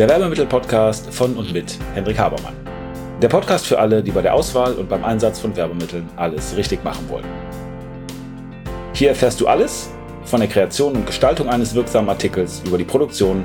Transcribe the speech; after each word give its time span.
der 0.00 0.08
Werbemittel-Podcast 0.08 1.12
von 1.12 1.36
und 1.36 1.52
mit 1.52 1.76
Hendrik 1.92 2.18
Habermann. 2.18 2.54
Der 3.20 3.28
Podcast 3.28 3.66
für 3.66 3.78
alle, 3.78 4.02
die 4.02 4.10
bei 4.10 4.22
der 4.22 4.32
Auswahl 4.32 4.72
und 4.72 4.88
beim 4.88 5.04
Einsatz 5.04 5.38
von 5.38 5.54
Werbemitteln 5.54 6.08
alles 6.16 6.56
richtig 6.56 6.82
machen 6.82 7.06
wollen. 7.10 7.26
Hier 8.94 9.10
erfährst 9.10 9.42
du 9.42 9.46
alles 9.46 9.90
von 10.24 10.40
der 10.40 10.48
Kreation 10.48 10.94
und 10.96 11.04
Gestaltung 11.04 11.50
eines 11.50 11.74
wirksamen 11.74 12.08
Artikels 12.08 12.62
über 12.64 12.78
die 12.78 12.84
Produktion 12.84 13.44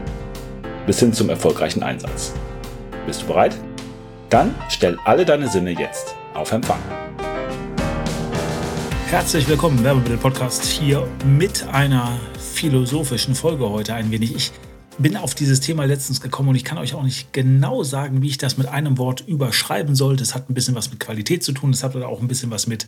bis 0.85 0.97
hin 1.01 1.11
zum 1.11 1.29
erfolgreichen 1.29 1.83
Einsatz. 1.83 2.31
Bist 3.05 3.23
du 3.23 3.27
bereit? 3.27 3.57
Dann 4.29 4.55
stell 4.69 4.97
alle 5.03 5.25
deine 5.25 5.49
Sinne 5.49 5.71
jetzt 5.71 6.15
auf 6.35 6.53
Empfang. 6.53 6.79
Herzlich 9.07 9.45
willkommen, 9.49 9.83
Werbemittel-Podcast 9.83 10.63
hier 10.63 11.05
mit 11.25 11.67
einer 11.73 12.17
philosophischen 12.39 13.35
Folge 13.35 13.69
heute 13.69 13.93
ein 13.93 14.09
wenig. 14.09 14.33
Ich 14.33 14.51
bin 14.97 15.17
auf 15.17 15.35
dieses 15.35 15.59
Thema 15.59 15.85
letztens 15.85 16.21
gekommen 16.21 16.49
und 16.49 16.55
ich 16.55 16.63
kann 16.63 16.77
euch 16.77 16.93
auch 16.93 17.03
nicht 17.03 17.33
genau 17.33 17.83
sagen, 17.83 18.21
wie 18.21 18.29
ich 18.29 18.37
das 18.37 18.57
mit 18.57 18.67
einem 18.67 18.97
Wort 18.97 19.21
überschreiben 19.27 19.95
soll. 19.95 20.15
Das 20.15 20.35
hat 20.35 20.49
ein 20.49 20.53
bisschen 20.53 20.75
was 20.75 20.89
mit 20.89 20.99
Qualität 20.99 21.43
zu 21.43 21.51
tun, 21.51 21.71
das 21.71 21.83
hat 21.83 21.95
auch 21.95 22.21
ein 22.21 22.27
bisschen 22.27 22.51
was 22.51 22.67
mit 22.67 22.87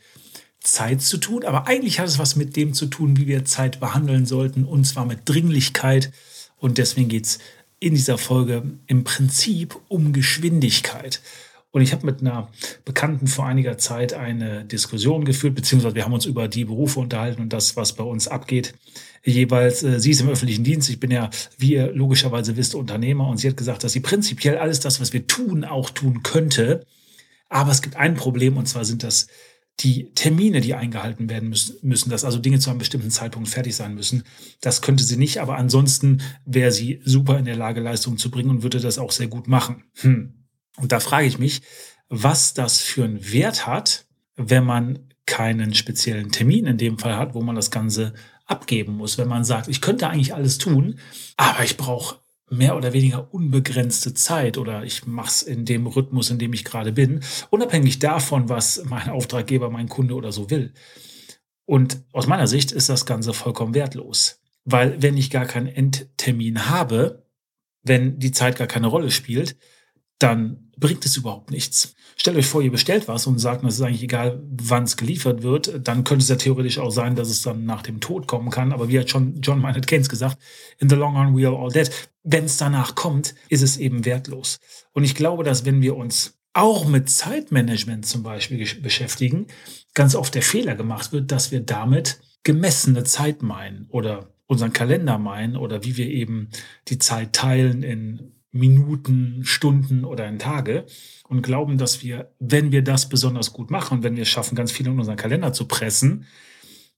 Zeit 0.60 1.02
zu 1.02 1.18
tun, 1.18 1.44
aber 1.46 1.68
eigentlich 1.68 2.00
hat 2.00 2.08
es 2.08 2.20
was 2.20 2.36
mit 2.36 2.56
dem 2.56 2.74
zu 2.74 2.88
tun, 2.88 3.18
wie 3.18 3.28
wir 3.28 3.46
Zeit 3.46 3.80
behandeln 3.80 4.26
sollten, 4.26 4.66
und 4.66 4.86
zwar 4.86 5.06
mit 5.06 5.20
Dringlichkeit. 5.26 6.12
Und 6.58 6.78
deswegen 6.78 7.10
geht 7.10 7.26
es 7.26 7.40
in 7.80 7.94
dieser 7.94 8.18
Folge 8.18 8.64
im 8.88 9.04
Prinzip 9.04 9.78
um 9.88 10.14
Geschwindigkeit. 10.14 11.22
Und 11.78 11.84
ich 11.84 11.94
habe 11.94 12.08
mit 12.08 12.22
einer 12.22 12.50
Bekannten 12.86 13.28
vor 13.28 13.46
einiger 13.46 13.78
Zeit 13.78 14.12
eine 14.12 14.66
Diskussion 14.66 15.26
geführt, 15.26 15.54
beziehungsweise 15.54 15.94
wir 15.94 16.06
haben 16.06 16.14
uns 16.14 16.26
über 16.26 16.48
die 16.48 16.66
Berufe 16.66 17.00
unterhalten 17.00 17.40
und 17.40 17.54
das, 17.54 17.76
was 17.76 17.94
bei 17.94 18.04
uns 18.04 18.28
abgeht. 18.28 18.74
Jeweils, 19.24 19.84
äh, 19.84 20.00
sie 20.00 20.10
ist 20.10 20.22
im 20.22 20.30
öffentlichen 20.30 20.64
Dienst, 20.64 20.90
ich 20.90 21.00
bin 21.00 21.12
ja, 21.12 21.30
wie 21.60 21.74
ihr 21.74 21.92
logischerweise 21.94 22.58
wisst, 22.58 22.74
Unternehmer 22.74 23.28
und 23.28 23.38
sie 23.38 23.48
hat 23.48 23.58
gesagt, 23.58 23.84
dass 23.84 23.92
sie 23.92 24.00
prinzipiell 24.00 24.58
alles 24.58 24.80
das, 24.80 25.00
was 25.00 25.14
wir 25.14 25.28
tun, 25.28 25.66
auch 25.66 25.92
tun 25.92 26.24
könnte. 26.24 26.84
Aber 27.48 27.70
es 27.70 27.84
gibt 27.84 27.96
ein 27.96 28.16
Problem 28.16 28.58
und 28.58 28.68
zwar 28.68 28.84
sind 28.84 29.04
das 29.04 29.28
die 29.82 30.12
Termine, 30.16 30.62
die 30.62 30.74
eingehalten 30.74 31.30
werden 31.30 31.54
müssen, 31.84 32.10
dass 32.10 32.26
also 32.26 32.40
Dinge 32.40 32.58
zu 32.58 32.72
einem 32.72 32.80
bestimmten 32.80 33.12
Zeitpunkt 33.12 33.50
fertig 33.50 33.76
sein 33.76 33.94
müssen. 33.94 34.24
Das 34.62 34.82
könnte 34.82 35.04
sie 35.04 35.18
nicht, 35.18 35.42
aber 35.42 35.58
ansonsten 35.58 36.24
wäre 36.44 36.72
sie 36.72 37.02
super 37.06 37.38
in 37.38 37.46
der 37.46 37.56
Lage, 37.56 37.82
Leistungen 37.82 38.18
zu 38.18 38.32
bringen 38.32 38.50
und 38.50 38.64
würde 38.64 38.80
das 38.80 38.98
auch 38.98 39.12
sehr 39.12 39.28
gut 39.28 39.48
machen. 39.48 39.84
Hm. 39.98 40.37
Und 40.78 40.92
da 40.92 41.00
frage 41.00 41.28
ich 41.28 41.40
mich, 41.40 41.62
was 42.10 42.54
das 42.54 42.80
für 42.80 43.04
einen 43.04 43.32
Wert 43.32 43.68
hat, 43.68 44.06
wenn 44.36 44.64
man 44.64 45.00
keinen 45.26 45.74
speziellen 45.74 46.32
Termin 46.32 46.66
in 46.66 46.78
dem 46.78 46.98
Fall 46.98 47.18
hat, 47.18 47.34
wo 47.34 47.42
man 47.42 47.56
das 47.56 47.72
Ganze 47.72 48.14
abgeben 48.46 48.94
muss. 48.94 49.18
Wenn 49.18 49.28
man 49.28 49.44
sagt, 49.44 49.68
ich 49.68 49.82
könnte 49.82 50.08
eigentlich 50.08 50.34
alles 50.34 50.58
tun, 50.58 51.00
aber 51.36 51.64
ich 51.64 51.76
brauche 51.76 52.20
mehr 52.50 52.78
oder 52.78 52.94
weniger 52.94 53.34
unbegrenzte 53.34 54.14
Zeit 54.14 54.58
oder 54.58 54.84
ich 54.84 55.06
mache 55.06 55.28
es 55.28 55.42
in 55.42 55.66
dem 55.66 55.86
Rhythmus, 55.86 56.30
in 56.30 56.40
dem 56.40 56.54
ich 56.54 56.64
gerade 56.64 56.94
bin, 56.94 57.22
unabhängig 57.50 58.00
davon, 58.00 58.48
was 58.48 58.84
mein 58.86 59.10
Auftraggeber, 59.10 59.70
mein 59.70 59.90
Kunde 59.90 60.16
oder 60.16 60.32
so 60.32 60.50
will. 60.50 60.74
Und 61.66 62.02
aus 62.14 62.28
meiner 62.28 62.48
Sicht 62.48 62.72
ist 62.72 62.88
das 62.88 63.06
Ganze 63.06 63.34
vollkommen 63.34 63.74
wertlos. 63.74 64.40
Weil 64.64 65.02
wenn 65.02 65.18
ich 65.18 65.30
gar 65.30 65.46
keinen 65.46 65.68
Endtermin 65.68 66.70
habe, 66.70 67.26
wenn 67.84 68.20
die 68.20 68.32
Zeit 68.32 68.58
gar 68.58 68.68
keine 68.68 68.88
Rolle 68.88 69.12
spielt, 69.12 69.58
dann 70.20 70.67
bringt 70.80 71.06
es 71.06 71.18
überhaupt 71.18 71.52
nichts. 71.52 71.96
Stellt 72.16 72.38
euch 72.38 72.48
vor, 72.48 72.62
ihr 72.62 72.72
bestellt 72.72 73.08
was 73.08 73.28
und 73.28 73.40
sagt, 73.40 73.64
es 73.64 73.76
ist 73.76 73.82
eigentlich 73.82 74.04
egal, 74.04 74.42
wann 74.50 74.84
es 74.84 74.98
geliefert 74.98 75.44
wird. 75.44 75.88
Dann 75.88 76.04
könnte 76.04 76.24
es 76.24 76.30
ja 76.30 76.36
theoretisch 76.36 76.80
auch 76.80 76.92
sein, 76.92 77.16
dass 77.16 77.30
es 77.30 77.42
dann 77.42 77.66
nach 77.66 77.82
dem 77.82 78.00
Tod 78.00 78.28
kommen 78.28 78.50
kann. 78.50 78.72
Aber 78.72 78.88
wie 78.88 79.00
hat 79.00 79.10
schon 79.10 79.42
John 79.42 79.60
Maynard 79.60 79.88
Keynes 79.88 80.10
gesagt, 80.10 80.38
in 80.80 80.90
the 80.90 80.96
long 80.96 81.16
run 81.18 81.38
we 81.38 81.48
are 81.48 81.58
all 81.58 81.72
dead. 81.72 81.90
Wenn 82.24 82.46
es 82.46 82.58
danach 82.58 82.96
kommt, 82.96 83.36
ist 83.50 83.62
es 83.62 83.78
eben 83.78 84.06
wertlos. 84.06 84.60
Und 84.94 85.04
ich 85.04 85.16
glaube, 85.16 85.44
dass 85.44 85.66
wenn 85.66 85.82
wir 85.82 85.96
uns 85.96 86.38
auch 86.54 86.88
mit 86.88 87.10
Zeitmanagement 87.10 88.06
zum 88.06 88.24
Beispiel 88.24 88.66
beschäftigen, 88.82 89.48
ganz 89.94 90.16
oft 90.16 90.34
der 90.34 90.42
Fehler 90.42 90.76
gemacht 90.76 91.12
wird, 91.12 91.32
dass 91.32 91.52
wir 91.52 91.60
damit 91.60 92.20
gemessene 92.44 93.04
Zeit 93.04 93.44
meinen 93.44 93.86
oder 93.90 94.34
unseren 94.48 94.74
Kalender 94.74 95.18
meinen 95.18 95.56
oder 95.56 95.84
wie 95.84 95.98
wir 95.98 96.08
eben 96.08 96.50
die 96.88 96.98
Zeit 96.98 97.34
teilen 97.34 97.84
in 97.84 98.32
Minuten, 98.52 99.44
Stunden 99.44 100.06
oder 100.06 100.28
in 100.28 100.40
Tage 100.40 100.86
und 101.28 101.42
glauben, 101.42 101.78
dass 101.78 102.02
wir, 102.02 102.34
wenn 102.40 102.72
wir 102.72 102.84
das 102.84 103.10
besonders 103.10 103.54
gut 103.54 103.72
machen, 103.72 104.04
wenn 104.04 104.16
wir 104.16 104.24
es 104.24 104.30
schaffen, 104.30 104.56
ganz 104.56 104.72
viel 104.72 104.88
in 104.88 104.98
unseren 105.00 105.18
Kalender 105.18 105.54
zu 105.54 105.68
pressen, 105.68 106.26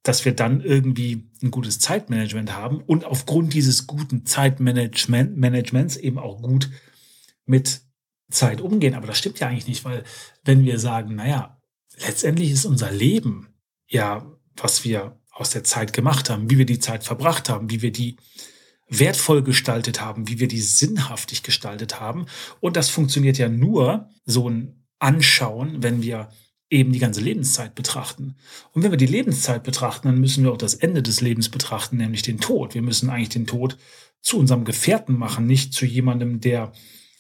dass 0.04 0.24
wir 0.24 0.34
dann 0.34 0.62
irgendwie 0.62 1.30
ein 1.42 1.52
gutes 1.52 1.80
Zeitmanagement 1.80 2.56
haben 2.56 2.82
und 2.82 3.04
aufgrund 3.04 3.54
dieses 3.54 3.88
guten 3.88 4.26
Zeitmanagements 4.26 5.98
eben 5.98 6.20
auch 6.20 6.42
gut 6.42 6.70
mit 7.46 7.82
Zeit 8.32 8.62
umgehen. 8.62 8.94
Aber 8.94 9.08
das 9.08 9.18
stimmt 9.18 9.40
ja 9.40 9.48
eigentlich 9.48 9.68
nicht, 9.68 9.84
weil 9.84 10.04
wenn 10.46 10.64
wir 10.64 10.80
sagen, 10.80 11.16
naja, 11.16 11.60
letztendlich 11.98 12.52
ist 12.52 12.66
unser 12.66 12.92
Leben 12.92 13.48
ja, 13.90 14.32
was 14.56 14.86
wir 14.86 15.20
aus 15.32 15.50
der 15.50 15.64
Zeit 15.64 15.94
gemacht 15.94 16.30
haben, 16.30 16.50
wie 16.50 16.58
wir 16.58 16.66
die 16.66 16.80
Zeit 16.80 17.04
verbracht 17.04 17.50
haben, 17.50 17.70
wie 17.70 17.82
wir 17.82 17.92
die 17.92 18.18
wertvoll 18.90 19.44
gestaltet 19.44 20.02
haben, 20.02 20.28
wie 20.28 20.40
wir 20.40 20.48
die 20.48 20.62
sinnhaftig 20.62 21.44
gestaltet 21.44 22.00
haben. 22.00 22.26
Und 22.60 22.76
das 22.76 22.90
funktioniert 22.90 23.38
ja 23.38 23.50
nur 23.50 24.10
so 24.26 24.50
ein 24.50 24.86
Anschauen, 25.00 25.82
wenn 25.84 26.02
wir 26.02 26.30
eben 26.70 26.92
die 26.92 27.00
ganze 27.00 27.22
Lebenszeit 27.22 27.74
betrachten. 27.76 28.36
Und 28.74 28.84
wenn 28.84 28.92
wir 28.92 28.98
die 28.98 29.06
Lebenszeit 29.06 29.64
betrachten, 29.64 30.08
dann 30.08 30.20
müssen 30.20 30.44
wir 30.44 30.52
auch 30.52 30.58
das 30.58 30.76
Ende 30.76 31.02
des 31.02 31.22
Lebens 31.22 31.50
betrachten, 31.50 31.98
nämlich 31.98 32.22
den 32.22 32.40
Tod. 32.40 32.76
Wir 32.76 32.82
müssen 32.82 33.10
eigentlich 33.10 33.30
den 33.30 33.48
Tod 33.48 33.78
zu 34.22 34.38
unserem 34.38 34.66
Gefährten 34.66 35.18
machen, 35.18 35.48
nicht 35.48 35.74
zu 35.74 35.86
jemandem, 35.86 36.42
der 36.42 36.72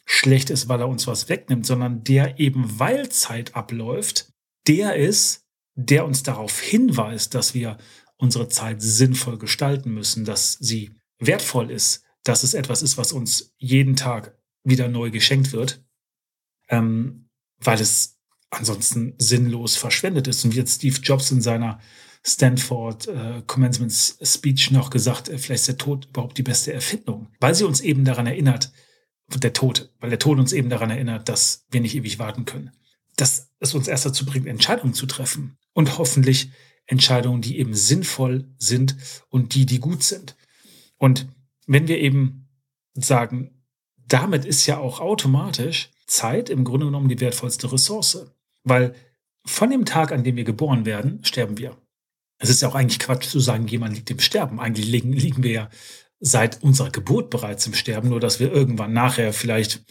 schlecht 0.05 0.49
ist, 0.49 0.67
weil 0.67 0.81
er 0.81 0.89
uns 0.89 1.07
was 1.07 1.29
wegnimmt, 1.29 1.65
sondern 1.65 2.03
der 2.03 2.39
eben, 2.39 2.79
weil 2.79 3.09
Zeit 3.09 3.55
abläuft, 3.55 4.31
der 4.67 4.95
ist, 4.95 5.45
der 5.75 6.05
uns 6.05 6.23
darauf 6.23 6.59
hinweist, 6.59 7.33
dass 7.33 7.53
wir 7.53 7.77
unsere 8.17 8.49
Zeit 8.49 8.81
sinnvoll 8.81 9.37
gestalten 9.37 9.93
müssen, 9.93 10.25
dass 10.25 10.53
sie 10.53 10.91
wertvoll 11.19 11.71
ist, 11.71 12.03
dass 12.23 12.43
es 12.43 12.53
etwas 12.53 12.81
ist, 12.81 12.97
was 12.97 13.11
uns 13.11 13.53
jeden 13.57 13.95
Tag 13.95 14.37
wieder 14.63 14.87
neu 14.87 15.11
geschenkt 15.11 15.51
wird, 15.51 15.83
ähm, 16.69 17.29
weil 17.59 17.79
es 17.79 18.19
ansonsten 18.49 19.13
sinnlos 19.17 19.75
verschwendet 19.75 20.27
ist. 20.27 20.43
Und 20.43 20.53
wie 20.53 20.57
jetzt 20.57 20.75
Steve 20.75 20.99
Jobs 21.01 21.31
in 21.31 21.41
seiner 21.41 21.79
Stanford 22.25 23.07
äh, 23.07 23.41
Commencement 23.47 23.91
Speech 23.91 24.71
noch 24.71 24.89
gesagt, 24.89 25.29
äh, 25.29 25.37
vielleicht 25.37 25.61
ist 25.61 25.67
der 25.67 25.77
Tod 25.77 26.07
überhaupt 26.07 26.37
die 26.37 26.43
beste 26.43 26.73
Erfindung, 26.73 27.27
weil 27.39 27.55
sie 27.55 27.65
uns 27.65 27.81
eben 27.81 28.05
daran 28.05 28.27
erinnert, 28.27 28.71
der 29.37 29.53
Tod, 29.53 29.91
weil 29.99 30.09
der 30.09 30.19
Tod 30.19 30.39
uns 30.39 30.53
eben 30.53 30.69
daran 30.69 30.89
erinnert, 30.89 31.29
dass 31.29 31.65
wir 31.69 31.81
nicht 31.81 31.95
ewig 31.95 32.17
warten 32.17 32.45
können. 32.45 32.71
Dass 33.15 33.51
es 33.59 33.75
uns 33.75 33.87
erst 33.87 34.05
dazu 34.05 34.25
bringt, 34.25 34.47
Entscheidungen 34.47 34.93
zu 34.93 35.05
treffen 35.05 35.57
und 35.73 35.97
hoffentlich 35.97 36.49
Entscheidungen, 36.87 37.41
die 37.41 37.59
eben 37.59 37.75
sinnvoll 37.75 38.49
sind 38.57 38.95
und 39.29 39.53
die, 39.53 39.67
die 39.67 39.79
gut 39.79 40.03
sind. 40.03 40.35
Und 40.99 41.27
wenn 41.65 41.87
wir 41.87 41.97
eben 41.97 42.47
sagen, 42.93 43.63
damit 44.07 44.45
ist 44.45 44.67
ja 44.67 44.77
auch 44.77 44.99
automatisch 44.99 45.89
Zeit 46.05 46.49
im 46.49 46.63
Grunde 46.63 46.87
genommen 46.87 47.09
die 47.09 47.19
wertvollste 47.19 47.71
Ressource. 47.71 48.31
Weil 48.63 48.93
von 49.45 49.69
dem 49.69 49.85
Tag, 49.85 50.11
an 50.11 50.23
dem 50.23 50.35
wir 50.35 50.43
geboren 50.43 50.85
werden, 50.85 51.23
sterben 51.23 51.57
wir. 51.57 51.77
Es 52.37 52.49
ist 52.49 52.61
ja 52.61 52.69
auch 52.69 52.75
eigentlich 52.75 52.99
Quatsch 52.99 53.27
zu 53.27 53.39
sagen, 53.39 53.67
jemand 53.67 53.95
liegt 53.95 54.09
im 54.11 54.19
Sterben. 54.19 54.59
Eigentlich 54.59 54.87
liegen, 54.87 55.13
liegen 55.13 55.43
wir 55.43 55.51
ja 55.51 55.69
seit 56.19 56.61
unserer 56.63 56.89
Geburt 56.89 57.29
bereits 57.29 57.65
im 57.67 57.73
Sterben, 57.73 58.09
nur 58.09 58.19
dass 58.19 58.39
wir 58.39 58.51
irgendwann 58.51 58.93
nachher 58.93 59.33
vielleicht 59.33 59.83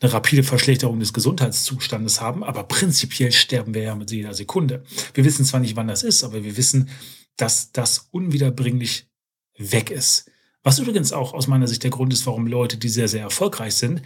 eine 0.00 0.12
rapide 0.12 0.42
Verschlechterung 0.42 1.00
des 1.00 1.12
Gesundheitszustandes 1.12 2.20
haben, 2.20 2.44
aber 2.44 2.64
prinzipiell 2.64 3.32
sterben 3.32 3.72
wir 3.72 3.82
ja 3.82 3.94
mit 3.94 4.10
jeder 4.10 4.34
Sekunde. 4.34 4.84
Wir 5.14 5.24
wissen 5.24 5.44
zwar 5.44 5.60
nicht, 5.60 5.76
wann 5.76 5.88
das 5.88 6.02
ist, 6.02 6.22
aber 6.22 6.44
wir 6.44 6.56
wissen, 6.56 6.90
dass 7.36 7.72
das 7.72 8.08
unwiederbringlich 8.10 9.08
weg 9.56 9.90
ist. 9.90 10.30
Was 10.66 10.80
übrigens 10.80 11.12
auch 11.12 11.32
aus 11.32 11.46
meiner 11.46 11.68
Sicht 11.68 11.84
der 11.84 11.92
Grund 11.92 12.12
ist, 12.12 12.26
warum 12.26 12.48
Leute, 12.48 12.76
die 12.76 12.88
sehr, 12.88 13.06
sehr 13.06 13.20
erfolgreich 13.20 13.76
sind, 13.76 14.02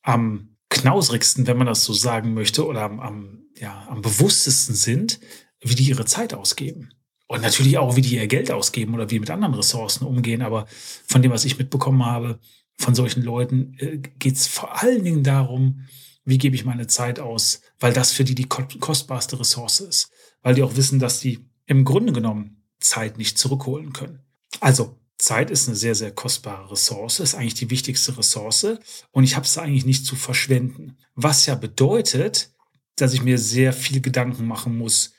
am 0.00 0.56
knausrigsten, 0.70 1.46
wenn 1.46 1.58
man 1.58 1.66
das 1.66 1.84
so 1.84 1.92
sagen 1.92 2.32
möchte, 2.32 2.66
oder 2.66 2.84
am, 2.84 3.00
am, 3.00 3.42
ja, 3.58 3.86
am 3.90 4.00
bewusstesten 4.00 4.74
sind, 4.74 5.20
wie 5.60 5.74
die 5.74 5.86
ihre 5.86 6.06
Zeit 6.06 6.32
ausgeben. 6.32 6.88
Und 7.26 7.42
natürlich 7.42 7.76
auch, 7.76 7.96
wie 7.96 8.00
die 8.00 8.14
ihr 8.14 8.26
Geld 8.28 8.50
ausgeben 8.50 8.94
oder 8.94 9.10
wie 9.10 9.20
mit 9.20 9.28
anderen 9.28 9.52
Ressourcen 9.52 10.06
umgehen. 10.06 10.40
Aber 10.40 10.64
von 11.06 11.20
dem, 11.20 11.32
was 11.32 11.44
ich 11.44 11.58
mitbekommen 11.58 12.06
habe, 12.06 12.38
von 12.78 12.94
solchen 12.94 13.22
Leuten, 13.22 13.76
äh, 13.78 13.98
geht 13.98 14.36
es 14.36 14.46
vor 14.46 14.82
allen 14.82 15.04
Dingen 15.04 15.22
darum, 15.22 15.84
wie 16.24 16.38
gebe 16.38 16.56
ich 16.56 16.64
meine 16.64 16.86
Zeit 16.86 17.20
aus, 17.20 17.60
weil 17.78 17.92
das 17.92 18.10
für 18.10 18.24
die 18.24 18.34
die 18.34 18.48
kostbarste 18.48 19.38
Ressource 19.38 19.80
ist. 19.80 20.10
Weil 20.40 20.54
die 20.54 20.62
auch 20.62 20.76
wissen, 20.76 20.98
dass 20.98 21.20
die 21.20 21.44
im 21.66 21.84
Grunde 21.84 22.14
genommen 22.14 22.62
Zeit 22.80 23.18
nicht 23.18 23.36
zurückholen 23.36 23.92
können. 23.92 24.20
Also 24.60 25.03
Zeit 25.24 25.50
ist 25.50 25.68
eine 25.68 25.76
sehr, 25.76 25.94
sehr 25.94 26.10
kostbare 26.10 26.70
Ressource, 26.70 27.20
ist 27.20 27.34
eigentlich 27.34 27.54
die 27.54 27.70
wichtigste 27.70 28.16
Ressource 28.18 28.78
und 29.10 29.24
ich 29.24 29.36
habe 29.36 29.46
es 29.46 29.56
eigentlich 29.56 29.86
nicht 29.86 30.04
zu 30.04 30.16
verschwenden. 30.16 30.98
Was 31.14 31.46
ja 31.46 31.54
bedeutet, 31.54 32.52
dass 32.96 33.14
ich 33.14 33.22
mir 33.22 33.38
sehr 33.38 33.72
viel 33.72 34.02
Gedanken 34.02 34.46
machen 34.46 34.76
muss, 34.76 35.14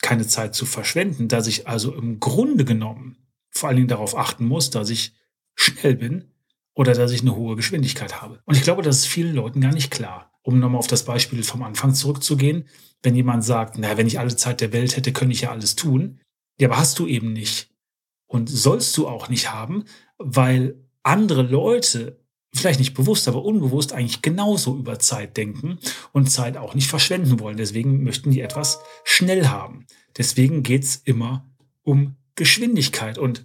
keine 0.00 0.28
Zeit 0.28 0.54
zu 0.54 0.64
verschwenden, 0.64 1.26
dass 1.26 1.48
ich 1.48 1.66
also 1.66 1.92
im 1.92 2.20
Grunde 2.20 2.64
genommen 2.64 3.16
vor 3.50 3.68
allen 3.68 3.76
Dingen 3.76 3.88
darauf 3.88 4.16
achten 4.16 4.46
muss, 4.46 4.70
dass 4.70 4.90
ich 4.90 5.12
schnell 5.56 5.96
bin 5.96 6.30
oder 6.74 6.94
dass 6.94 7.10
ich 7.10 7.22
eine 7.22 7.34
hohe 7.34 7.56
Geschwindigkeit 7.56 8.22
habe. 8.22 8.40
Und 8.44 8.56
ich 8.56 8.62
glaube, 8.62 8.82
das 8.82 8.98
ist 8.98 9.06
vielen 9.06 9.34
Leuten 9.34 9.60
gar 9.60 9.72
nicht 9.72 9.90
klar. 9.90 10.30
Um 10.42 10.60
nochmal 10.60 10.78
auf 10.78 10.86
das 10.86 11.04
Beispiel 11.04 11.42
vom 11.42 11.64
Anfang 11.64 11.94
zurückzugehen, 11.94 12.68
wenn 13.02 13.16
jemand 13.16 13.44
sagt, 13.44 13.76
na, 13.76 13.96
wenn 13.96 14.06
ich 14.06 14.20
alle 14.20 14.36
Zeit 14.36 14.60
der 14.60 14.72
Welt 14.72 14.96
hätte, 14.96 15.12
könnte 15.12 15.34
ich 15.34 15.40
ja 15.42 15.50
alles 15.50 15.74
tun. 15.74 16.20
Ja, 16.60 16.68
aber 16.68 16.78
hast 16.78 17.00
du 17.00 17.08
eben 17.08 17.32
nicht. 17.32 17.71
Und 18.32 18.48
sollst 18.48 18.96
du 18.96 19.06
auch 19.06 19.28
nicht 19.28 19.52
haben, 19.52 19.84
weil 20.16 20.74
andere 21.02 21.42
Leute 21.42 22.18
vielleicht 22.54 22.80
nicht 22.80 22.94
bewusst, 22.94 23.28
aber 23.28 23.44
unbewusst 23.44 23.92
eigentlich 23.92 24.22
genauso 24.22 24.74
über 24.76 24.98
Zeit 24.98 25.36
denken 25.36 25.78
und 26.12 26.30
Zeit 26.30 26.56
auch 26.56 26.74
nicht 26.74 26.88
verschwenden 26.88 27.40
wollen. 27.40 27.58
Deswegen 27.58 28.02
möchten 28.04 28.30
die 28.30 28.40
etwas 28.40 28.80
schnell 29.04 29.48
haben. 29.48 29.86
Deswegen 30.16 30.62
geht's 30.62 30.96
immer 30.96 31.46
um 31.82 32.16
Geschwindigkeit. 32.34 33.18
Und 33.18 33.44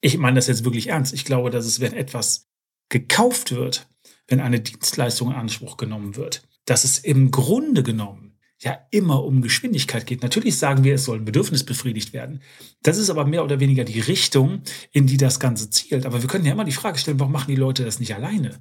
ich 0.00 0.16
meine 0.16 0.36
das 0.36 0.46
jetzt 0.46 0.64
wirklich 0.64 0.88
ernst. 0.88 1.12
Ich 1.12 1.26
glaube, 1.26 1.50
dass 1.50 1.66
es, 1.66 1.80
wenn 1.80 1.92
etwas 1.92 2.48
gekauft 2.88 3.52
wird, 3.52 3.88
wenn 4.26 4.40
eine 4.40 4.60
Dienstleistung 4.60 5.28
in 5.30 5.36
Anspruch 5.36 5.76
genommen 5.76 6.16
wird, 6.16 6.48
dass 6.64 6.84
es 6.84 6.98
im 6.98 7.30
Grunde 7.30 7.82
genommen 7.82 8.27
ja 8.60 8.78
immer 8.90 9.24
um 9.24 9.40
Geschwindigkeit 9.40 10.06
geht. 10.06 10.22
Natürlich 10.22 10.58
sagen 10.58 10.84
wir, 10.84 10.94
es 10.94 11.04
soll 11.04 11.18
ein 11.18 11.24
Bedürfnis 11.24 11.64
befriedigt 11.64 12.12
werden. 12.12 12.42
Das 12.82 12.98
ist 12.98 13.10
aber 13.10 13.24
mehr 13.24 13.44
oder 13.44 13.60
weniger 13.60 13.84
die 13.84 14.00
Richtung, 14.00 14.62
in 14.90 15.06
die 15.06 15.16
das 15.16 15.38
Ganze 15.38 15.70
zielt. 15.70 16.06
Aber 16.06 16.22
wir 16.22 16.28
können 16.28 16.44
ja 16.44 16.52
immer 16.52 16.64
die 16.64 16.72
Frage 16.72 16.98
stellen, 16.98 17.20
warum 17.20 17.32
machen 17.32 17.50
die 17.50 17.60
Leute 17.60 17.84
das 17.84 18.00
nicht 18.00 18.14
alleine? 18.14 18.60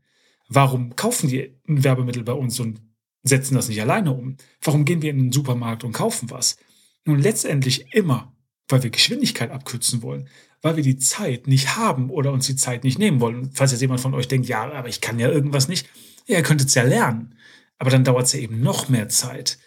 Warum 0.49 0.95
kaufen 0.95 1.29
die 1.29 1.59
ein 1.67 1.83
Werbemittel 1.83 2.23
bei 2.23 2.33
uns 2.33 2.59
und 2.59 2.81
setzen 3.23 3.55
das 3.55 3.69
nicht 3.69 3.81
alleine 3.81 4.13
um? 4.13 4.37
Warum 4.61 4.85
gehen 4.85 5.01
wir 5.01 5.09
in 5.09 5.17
den 5.17 5.31
Supermarkt 5.31 5.83
und 5.83 5.93
kaufen 5.93 6.29
was? 6.29 6.57
Nun 7.05 7.19
letztendlich 7.19 7.93
immer, 7.93 8.35
weil 8.67 8.83
wir 8.83 8.91
Geschwindigkeit 8.91 9.49
abkürzen 9.49 10.03
wollen, 10.03 10.29
weil 10.61 10.75
wir 10.75 10.83
die 10.83 10.97
Zeit 10.97 11.47
nicht 11.47 11.75
haben 11.75 12.09
oder 12.09 12.31
uns 12.31 12.45
die 12.45 12.55
Zeit 12.55 12.83
nicht 12.83 12.99
nehmen 12.99 13.19
wollen. 13.19 13.49
Falls 13.53 13.71
jetzt 13.71 13.81
jemand 13.81 14.01
von 14.01 14.13
euch 14.13 14.27
denkt, 14.27 14.47
ja, 14.47 14.71
aber 14.71 14.89
ich 14.89 15.01
kann 15.01 15.19
ja 15.19 15.29
irgendwas 15.29 15.67
nicht, 15.67 15.87
ja, 16.27 16.37
ihr 16.37 16.43
könntet 16.43 16.69
es 16.69 16.75
ja 16.75 16.83
lernen. 16.83 17.35
Aber 17.79 17.89
dann 17.89 18.03
dauert 18.03 18.25
es 18.25 18.33
ja 18.33 18.39
eben 18.39 18.61
noch 18.61 18.89
mehr 18.89 19.09
Zeit. 19.09 19.57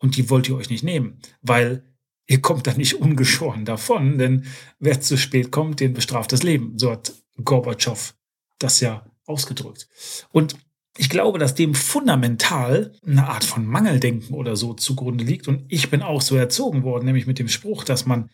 Und 0.00 0.16
die 0.16 0.28
wollt 0.30 0.48
ihr 0.48 0.56
euch 0.56 0.70
nicht 0.70 0.82
nehmen, 0.82 1.20
weil 1.42 1.84
ihr 2.26 2.40
kommt 2.40 2.66
da 2.66 2.74
nicht 2.74 2.94
ungeschoren 2.94 3.64
davon, 3.64 4.18
denn 4.18 4.46
wer 4.78 5.00
zu 5.00 5.16
spät 5.16 5.50
kommt, 5.50 5.80
den 5.80 5.94
bestraft 5.94 6.32
das 6.32 6.42
Leben. 6.42 6.78
So 6.78 6.90
hat 6.90 7.12
Gorbatschow 7.44 8.14
das 8.58 8.80
ja 8.80 9.04
ausgedrückt. 9.26 9.88
Und 10.32 10.56
ich 10.96 11.08
glaube, 11.08 11.38
dass 11.38 11.54
dem 11.54 11.74
fundamental 11.74 12.92
eine 13.06 13.28
Art 13.28 13.44
von 13.44 13.64
Mangeldenken 13.64 14.34
oder 14.34 14.56
so 14.56 14.74
zugrunde 14.74 15.24
liegt. 15.24 15.48
Und 15.48 15.64
ich 15.68 15.90
bin 15.90 16.02
auch 16.02 16.20
so 16.20 16.36
erzogen 16.36 16.82
worden, 16.82 17.06
nämlich 17.06 17.26
mit 17.26 17.38
dem 17.38 17.48
Spruch, 17.48 17.84
dass 17.84 18.06
man 18.06 18.30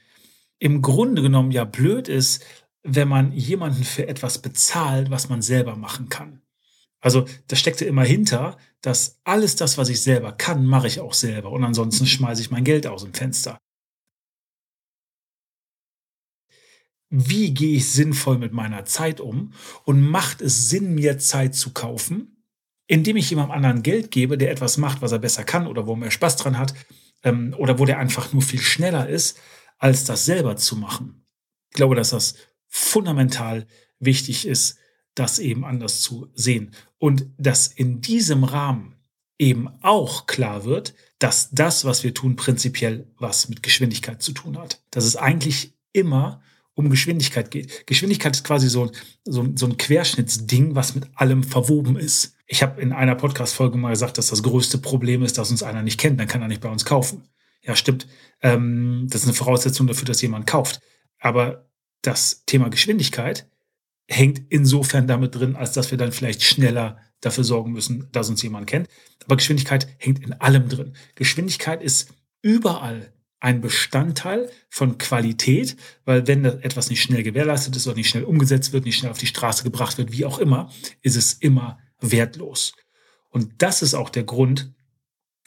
im 0.58 0.82
Grunde 0.82 1.22
genommen 1.22 1.50
ja 1.50 1.64
blöd 1.64 2.08
ist, 2.08 2.44
wenn 2.82 3.08
man 3.08 3.32
jemanden 3.32 3.84
für 3.84 4.08
etwas 4.08 4.38
bezahlt, 4.38 5.10
was 5.10 5.28
man 5.28 5.42
selber 5.42 5.76
machen 5.76 6.08
kann. 6.08 6.42
Also 7.06 7.24
da 7.46 7.54
steckte 7.54 7.84
immer 7.84 8.02
hinter, 8.02 8.58
dass 8.80 9.20
alles 9.22 9.54
das, 9.54 9.78
was 9.78 9.90
ich 9.90 10.02
selber 10.02 10.32
kann, 10.32 10.66
mache 10.66 10.88
ich 10.88 10.98
auch 10.98 11.14
selber. 11.14 11.52
Und 11.52 11.62
ansonsten 11.62 12.02
mhm. 12.02 12.08
schmeiße 12.08 12.42
ich 12.42 12.50
mein 12.50 12.64
Geld 12.64 12.84
aus 12.88 13.04
dem 13.04 13.14
Fenster. 13.14 13.58
Wie 17.08 17.54
gehe 17.54 17.76
ich 17.76 17.92
sinnvoll 17.92 18.38
mit 18.38 18.52
meiner 18.52 18.86
Zeit 18.86 19.20
um? 19.20 19.52
Und 19.84 20.02
macht 20.02 20.40
es 20.40 20.68
Sinn, 20.68 20.96
mir 20.96 21.16
Zeit 21.20 21.54
zu 21.54 21.72
kaufen, 21.72 22.44
indem 22.88 23.16
ich 23.16 23.30
jemandem 23.30 23.54
anderen 23.54 23.84
Geld 23.84 24.10
gebe, 24.10 24.36
der 24.36 24.50
etwas 24.50 24.76
macht, 24.76 25.00
was 25.00 25.12
er 25.12 25.20
besser 25.20 25.44
kann 25.44 25.68
oder 25.68 25.86
wo 25.86 25.92
er 25.92 25.98
mehr 25.98 26.10
Spaß 26.10 26.34
dran 26.34 26.58
hat 26.58 26.74
ähm, 27.22 27.54
oder 27.56 27.78
wo 27.78 27.84
der 27.84 28.00
einfach 28.00 28.32
nur 28.32 28.42
viel 28.42 28.60
schneller 28.60 29.08
ist, 29.08 29.38
als 29.78 30.02
das 30.06 30.24
selber 30.24 30.56
zu 30.56 30.74
machen? 30.74 31.24
Ich 31.70 31.76
glaube, 31.76 31.94
dass 31.94 32.10
das 32.10 32.34
fundamental 32.66 33.68
wichtig 34.00 34.44
ist, 34.44 34.80
das 35.16 35.40
eben 35.40 35.64
anders 35.64 36.00
zu 36.00 36.28
sehen. 36.34 36.70
Und 36.98 37.26
dass 37.36 37.66
in 37.66 38.00
diesem 38.00 38.44
Rahmen 38.44 38.94
eben 39.38 39.68
auch 39.82 40.26
klar 40.26 40.64
wird, 40.64 40.94
dass 41.18 41.50
das, 41.50 41.84
was 41.84 42.04
wir 42.04 42.14
tun, 42.14 42.36
prinzipiell 42.36 43.06
was 43.18 43.48
mit 43.48 43.62
Geschwindigkeit 43.62 44.22
zu 44.22 44.32
tun 44.32 44.58
hat. 44.58 44.80
Dass 44.90 45.04
es 45.04 45.16
eigentlich 45.16 45.74
immer 45.92 46.40
um 46.74 46.90
Geschwindigkeit 46.90 47.50
geht. 47.50 47.86
Geschwindigkeit 47.86 48.36
ist 48.36 48.44
quasi 48.44 48.68
so, 48.68 48.92
so, 49.24 49.48
so 49.54 49.66
ein 49.66 49.78
Querschnittsding, 49.78 50.74
was 50.74 50.94
mit 50.94 51.06
allem 51.14 51.42
verwoben 51.42 51.96
ist. 51.96 52.36
Ich 52.46 52.62
habe 52.62 52.80
in 52.80 52.92
einer 52.92 53.14
Podcast-Folge 53.14 53.78
mal 53.78 53.90
gesagt, 53.90 54.18
dass 54.18 54.28
das 54.28 54.42
größte 54.42 54.78
Problem 54.78 55.22
ist, 55.22 55.38
dass 55.38 55.50
uns 55.50 55.62
einer 55.62 55.82
nicht 55.82 55.98
kennt, 55.98 56.20
dann 56.20 56.28
kann 56.28 56.42
er 56.42 56.48
nicht 56.48 56.60
bei 56.60 56.68
uns 56.68 56.84
kaufen. 56.84 57.24
Ja, 57.62 57.74
stimmt. 57.74 58.06
Ähm, 58.42 59.06
das 59.08 59.22
ist 59.22 59.26
eine 59.26 59.34
Voraussetzung 59.34 59.86
dafür, 59.86 60.04
dass 60.04 60.22
jemand 60.22 60.46
kauft. 60.46 60.80
Aber 61.18 61.66
das 62.02 62.44
Thema 62.44 62.68
Geschwindigkeit 62.68 63.48
hängt 64.08 64.42
insofern 64.50 65.06
damit 65.06 65.34
drin, 65.34 65.56
als 65.56 65.72
dass 65.72 65.90
wir 65.90 65.98
dann 65.98 66.12
vielleicht 66.12 66.42
schneller 66.42 66.98
dafür 67.20 67.44
sorgen 67.44 67.72
müssen, 67.72 68.08
dass 68.12 68.28
uns 68.28 68.42
jemand 68.42 68.66
kennt. 68.66 68.88
Aber 69.24 69.36
Geschwindigkeit 69.36 69.88
hängt 69.98 70.22
in 70.24 70.32
allem 70.34 70.68
drin. 70.68 70.94
Geschwindigkeit 71.14 71.82
ist 71.82 72.14
überall 72.42 73.12
ein 73.40 73.60
Bestandteil 73.60 74.50
von 74.70 74.98
Qualität, 74.98 75.76
weil 76.04 76.26
wenn 76.26 76.44
etwas 76.44 76.88
nicht 76.90 77.02
schnell 77.02 77.22
gewährleistet 77.22 77.76
ist 77.76 77.86
oder 77.86 77.96
nicht 77.96 78.08
schnell 78.08 78.24
umgesetzt 78.24 78.72
wird, 78.72 78.84
nicht 78.84 78.96
schnell 78.96 79.10
auf 79.10 79.18
die 79.18 79.26
Straße 79.26 79.62
gebracht 79.62 79.98
wird, 79.98 80.12
wie 80.12 80.24
auch 80.24 80.38
immer, 80.38 80.70
ist 81.02 81.16
es 81.16 81.34
immer 81.34 81.78
wertlos. 82.00 82.72
Und 83.30 83.54
das 83.58 83.82
ist 83.82 83.94
auch 83.94 84.08
der 84.08 84.24
Grund, 84.24 84.72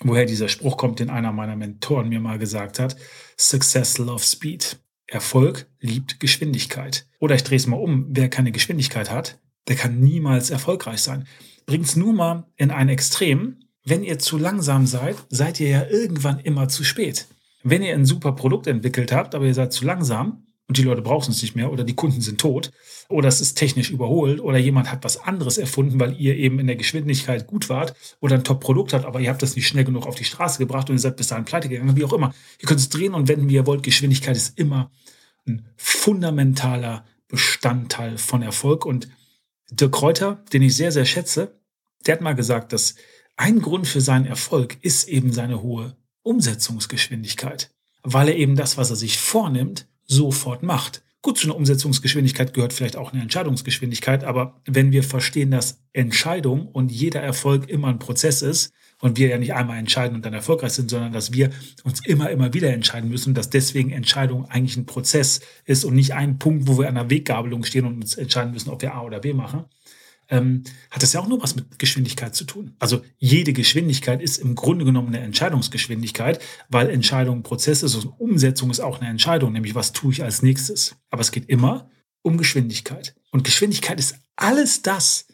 woher 0.01 0.25
dieser 0.25 0.49
Spruch 0.49 0.77
kommt, 0.77 0.99
den 0.99 1.09
einer 1.09 1.31
meiner 1.31 1.55
Mentoren 1.55 2.09
mir 2.09 2.19
mal 2.19 2.37
gesagt 2.37 2.79
hat. 2.79 2.95
Success 3.37 3.97
loves 3.97 4.31
speed. 4.31 4.77
Erfolg 5.09 5.67
liebt 5.79 6.19
Geschwindigkeit. 6.19 7.05
Oder 7.19 7.35
ich 7.35 7.43
drehe 7.43 7.57
es 7.57 7.67
mal 7.67 7.77
um, 7.77 8.07
wer 8.09 8.29
keine 8.29 8.51
Geschwindigkeit 8.51 9.11
hat, 9.11 9.39
der 9.67 9.75
kann 9.75 9.99
niemals 9.99 10.49
erfolgreich 10.49 11.01
sein. 11.01 11.27
Bringt 11.65 11.85
es 11.85 11.95
nur 11.95 12.13
mal 12.13 12.45
in 12.55 12.71
ein 12.71 12.89
Extrem. 12.89 13.59
Wenn 13.85 14.03
ihr 14.03 14.19
zu 14.19 14.37
langsam 14.37 14.85
seid, 14.87 15.15
seid 15.29 15.59
ihr 15.59 15.69
ja 15.69 15.87
irgendwann 15.87 16.39
immer 16.39 16.67
zu 16.67 16.83
spät. 16.83 17.27
Wenn 17.63 17.83
ihr 17.83 17.93
ein 17.93 18.05
super 18.05 18.33
Produkt 18.33 18.67
entwickelt 18.67 19.11
habt, 19.11 19.35
aber 19.35 19.45
ihr 19.45 19.53
seid 19.53 19.73
zu 19.73 19.85
langsam 19.85 20.45
und 20.69 20.77
die 20.77 20.83
Leute 20.83 21.01
brauchen 21.01 21.31
es 21.31 21.41
nicht 21.41 21.55
mehr 21.55 21.71
oder 21.71 21.83
die 21.83 21.95
Kunden 21.95 22.21
sind 22.21 22.39
tot 22.39 22.71
oder 23.09 23.27
es 23.27 23.41
ist 23.41 23.55
technisch 23.55 23.89
überholt 23.89 24.39
oder 24.39 24.59
jemand 24.59 24.91
hat 24.91 25.03
was 25.03 25.17
anderes 25.17 25.57
erfunden, 25.57 25.99
weil 25.99 26.15
ihr 26.21 26.37
eben 26.37 26.59
in 26.59 26.67
der 26.67 26.75
Geschwindigkeit 26.75 27.47
gut 27.47 27.69
wart 27.69 27.95
oder 28.19 28.35
ein 28.35 28.43
Top-Produkt 28.43 28.93
habt, 28.93 29.05
aber 29.05 29.19
ihr 29.19 29.31
habt 29.31 29.41
das 29.41 29.55
nicht 29.55 29.67
schnell 29.67 29.83
genug 29.83 30.05
auf 30.05 30.13
die 30.13 30.23
Straße 30.23 30.59
gebracht 30.59 30.89
und 30.89 30.97
ihr 30.97 30.99
seid 30.99 31.17
bis 31.17 31.27
dahin 31.27 31.43
pleite 31.43 31.69
gegangen, 31.69 31.97
wie 31.97 32.05
auch 32.05 32.13
immer. 32.13 32.35
Ihr 32.59 32.67
könnt 32.67 32.79
es 32.79 32.89
drehen 32.89 33.15
und 33.15 33.27
wenden, 33.27 33.49
wie 33.49 33.55
ihr 33.55 33.65
wollt. 33.65 33.81
Geschwindigkeit 33.81 34.37
ist 34.37 34.59
immer 34.59 34.91
ein 35.47 35.65
fundamentaler 35.75 37.03
Bestandteil 37.27 38.19
von 38.19 38.43
Erfolg 38.43 38.85
und 38.85 39.09
Dirk 39.71 39.93
Kräuter, 39.93 40.43
den 40.53 40.61
ich 40.61 40.75
sehr, 40.75 40.91
sehr 40.91 41.05
schätze, 41.05 41.59
der 42.05 42.13
hat 42.13 42.21
mal 42.21 42.33
gesagt, 42.33 42.73
dass 42.73 42.93
ein 43.37 43.59
Grund 43.59 43.87
für 43.87 44.01
seinen 44.01 44.25
Erfolg 44.25 44.77
ist 44.81 45.07
eben 45.07 45.31
seine 45.31 45.63
hohe 45.63 45.95
Umsetzungsgeschwindigkeit, 46.21 47.71
weil 48.03 48.29
er 48.29 48.35
eben 48.35 48.55
das, 48.55 48.77
was 48.77 48.91
er 48.91 48.95
sich 48.95 49.17
vornimmt, 49.17 49.87
sofort 50.09 50.63
macht. 50.63 51.03
Gut, 51.21 51.37
zu 51.37 51.47
einer 51.47 51.55
Umsetzungsgeschwindigkeit 51.55 52.53
gehört 52.53 52.73
vielleicht 52.73 52.95
auch 52.95 53.11
eine 53.11 53.21
Entscheidungsgeschwindigkeit, 53.21 54.23
aber 54.23 54.61
wenn 54.65 54.91
wir 54.91 55.03
verstehen, 55.03 55.51
dass 55.51 55.81
Entscheidung 55.91 56.67
und 56.67 56.91
jeder 56.91 57.21
Erfolg 57.21 57.69
immer 57.69 57.89
ein 57.89 57.99
Prozess 57.99 58.41
ist 58.41 58.73
und 59.01 59.17
wir 59.17 59.27
ja 59.27 59.37
nicht 59.37 59.53
einmal 59.53 59.77
entscheiden 59.77 60.15
und 60.15 60.25
dann 60.25 60.33
erfolgreich 60.33 60.71
sind, 60.71 60.89
sondern 60.89 61.11
dass 61.11 61.33
wir 61.33 61.49
uns 61.83 62.05
immer, 62.05 62.29
immer 62.29 62.53
wieder 62.53 62.71
entscheiden 62.71 63.09
müssen, 63.09 63.33
dass 63.33 63.49
deswegen 63.49 63.91
Entscheidung 63.91 64.45
eigentlich 64.45 64.77
ein 64.77 64.85
Prozess 64.85 65.41
ist 65.65 65.83
und 65.83 65.93
nicht 65.93 66.13
ein 66.13 66.39
Punkt, 66.39 66.67
wo 66.67 66.79
wir 66.79 66.87
an 66.87 66.95
der 66.95 67.09
Weggabelung 67.09 67.65
stehen 67.65 67.85
und 67.85 67.95
uns 67.95 68.15
entscheiden 68.15 68.53
müssen, 68.53 68.69
ob 68.69 68.81
wir 68.81 68.93
A 68.93 69.01
oder 69.01 69.19
B 69.19 69.33
machen, 69.33 69.65
ähm, 70.29 70.63
hat 70.91 71.03
das 71.03 71.13
ja 71.13 71.19
auch 71.19 71.27
nur 71.27 71.41
was 71.41 71.55
mit 71.55 71.79
Geschwindigkeit 71.79 72.35
zu 72.35 72.45
tun. 72.45 72.75
Also 72.79 73.01
jede 73.17 73.53
Geschwindigkeit 73.53 74.21
ist 74.21 74.37
im 74.37 74.55
Grunde 74.55 74.85
genommen 74.85 75.09
eine 75.09 75.19
Entscheidungsgeschwindigkeit, 75.19 76.39
weil 76.69 76.89
Entscheidung 76.89 77.43
Prozess 77.43 77.83
ist 77.83 77.95
und 77.95 78.07
Umsetzung 78.19 78.69
ist 78.69 78.79
auch 78.79 78.99
eine 78.99 79.09
Entscheidung, 79.09 79.51
nämlich 79.51 79.75
was 79.75 79.91
tue 79.91 80.13
ich 80.13 80.23
als 80.23 80.41
nächstes. 80.41 80.95
Aber 81.09 81.21
es 81.21 81.31
geht 81.31 81.49
immer 81.49 81.89
um 82.21 82.37
Geschwindigkeit. 82.37 83.15
Und 83.31 83.43
Geschwindigkeit 83.43 83.99
ist 83.99 84.15
alles 84.35 84.81
das, 84.81 85.27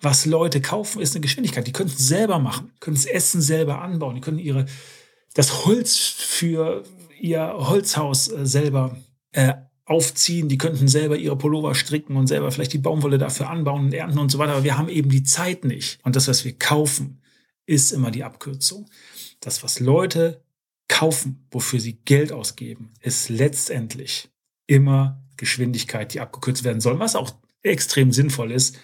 was 0.00 0.26
Leute 0.26 0.60
kaufen, 0.60 1.02
ist 1.02 1.14
eine 1.14 1.22
Geschwindigkeit. 1.22 1.66
Die 1.66 1.72
können 1.72 1.90
es 1.90 1.98
selber 1.98 2.38
machen, 2.38 2.72
können 2.80 2.96
das 2.96 3.06
Essen 3.06 3.40
selber 3.40 3.82
anbauen, 3.82 4.14
die 4.14 4.20
können 4.20 4.38
ihre, 4.38 4.66
das 5.34 5.66
Holz 5.66 5.96
für 5.96 6.84
ihr 7.20 7.52
Holzhaus 7.56 8.28
äh, 8.28 8.46
selber 8.46 8.96
äh, 9.32 9.54
aufziehen, 9.88 10.48
die 10.48 10.58
könnten 10.58 10.86
selber 10.86 11.16
ihre 11.16 11.36
Pullover 11.36 11.74
stricken 11.74 12.16
und 12.16 12.26
selber 12.26 12.52
vielleicht 12.52 12.74
die 12.74 12.78
Baumwolle 12.78 13.16
dafür 13.16 13.48
anbauen 13.48 13.86
und 13.86 13.94
ernten 13.94 14.18
und 14.18 14.30
so 14.30 14.38
weiter. 14.38 14.52
Aber 14.52 14.64
wir 14.64 14.76
haben 14.76 14.88
eben 14.88 15.08
die 15.08 15.22
Zeit 15.22 15.64
nicht. 15.64 15.98
Und 16.04 16.14
das, 16.14 16.28
was 16.28 16.44
wir 16.44 16.56
kaufen, 16.58 17.22
ist 17.66 17.92
immer 17.92 18.10
die 18.10 18.24
Abkürzung. 18.24 18.88
Das, 19.40 19.62
was 19.62 19.80
Leute 19.80 20.42
kaufen, 20.88 21.46
wofür 21.50 21.80
sie 21.80 21.94
Geld 22.04 22.32
ausgeben, 22.32 22.90
ist 23.00 23.30
letztendlich 23.30 24.28
immer 24.66 25.24
Geschwindigkeit, 25.36 26.12
die 26.12 26.20
abgekürzt 26.20 26.64
werden 26.64 26.80
soll, 26.80 26.98
was 26.98 27.16
auch 27.16 27.34
extrem 27.62 28.12
sinnvoll 28.12 28.52
ist, 28.52 28.78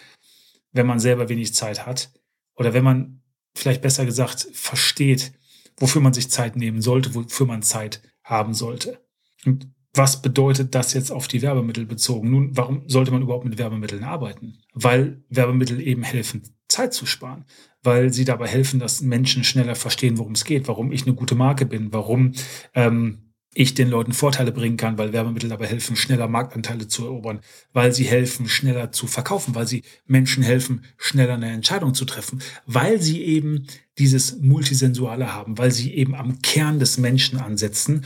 wenn 0.71 0.87
man 0.87 0.99
selber 0.99 1.29
wenig 1.29 1.53
Zeit 1.53 1.85
hat 1.85 2.11
oder 2.55 2.73
wenn 2.73 2.83
man 2.83 3.21
vielleicht 3.55 3.81
besser 3.81 4.05
gesagt 4.05 4.47
versteht, 4.53 5.33
wofür 5.77 6.01
man 6.01 6.13
sich 6.13 6.31
Zeit 6.31 6.55
nehmen 6.55 6.81
sollte, 6.81 7.13
wofür 7.13 7.45
man 7.45 7.61
Zeit 7.61 8.01
haben 8.23 8.53
sollte. 8.53 8.99
Und 9.45 9.67
was 9.97 10.21
bedeutet 10.21 10.75
das 10.75 10.93
jetzt 10.93 11.11
auf 11.11 11.27
die 11.27 11.41
Werbemittel 11.41 11.85
bezogen? 11.85 12.29
Nun, 12.29 12.57
warum 12.57 12.83
sollte 12.87 13.11
man 13.11 13.21
überhaupt 13.21 13.45
mit 13.45 13.57
Werbemitteln 13.57 14.03
arbeiten? 14.03 14.59
Weil 14.73 15.23
Werbemittel 15.29 15.79
eben 15.79 16.03
helfen, 16.03 16.43
Zeit 16.67 16.93
zu 16.93 17.05
sparen, 17.05 17.45
weil 17.81 18.11
sie 18.11 18.25
dabei 18.25 18.47
helfen, 18.47 18.79
dass 18.79 19.01
Menschen 19.01 19.43
schneller 19.43 19.75
verstehen, 19.75 20.17
worum 20.17 20.33
es 20.33 20.43
geht, 20.43 20.67
warum 20.67 20.91
ich 20.91 21.05
eine 21.05 21.15
gute 21.15 21.35
Marke 21.35 21.65
bin, 21.65 21.93
warum 21.93 22.33
ähm, 22.73 23.25
ich 23.57 23.73
den 23.73 23.89
Leuten 23.89 24.11
Vorteile 24.11 24.51
bringen 24.51 24.75
kann, 24.75 24.97
weil 24.97 25.13
Werbemittel 25.13 25.49
dabei 25.49 25.67
helfen, 25.67 25.95
schneller 25.95 26.27
Marktanteile 26.27 26.89
zu 26.89 27.05
erobern, 27.05 27.39
weil 27.71 27.93
sie 27.93 28.03
helfen, 28.03 28.49
schneller 28.49 28.91
zu 28.91 29.07
verkaufen, 29.07 29.55
weil 29.55 29.65
sie 29.65 29.83
Menschen 30.05 30.43
helfen, 30.43 30.83
schneller 30.97 31.35
eine 31.35 31.51
Entscheidung 31.51 31.93
zu 31.93 32.03
treffen, 32.03 32.41
weil 32.65 33.01
sie 33.01 33.23
eben 33.23 33.65
dieses 33.97 34.41
Multisensuale 34.41 35.33
haben, 35.33 35.57
weil 35.57 35.71
sie 35.71 35.93
eben 35.93 36.15
am 36.15 36.41
Kern 36.41 36.79
des 36.79 36.97
Menschen 36.97 37.39
ansetzen 37.39 38.03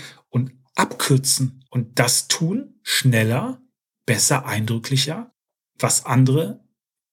abkürzen 0.79 1.65
und 1.69 1.99
das 1.99 2.29
tun 2.29 2.79
schneller, 2.83 3.61
besser, 4.05 4.45
eindrücklicher, 4.45 5.33
was 5.77 6.05
andere 6.05 6.63